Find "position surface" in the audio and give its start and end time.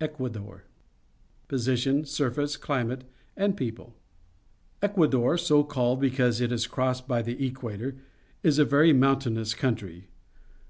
1.46-2.56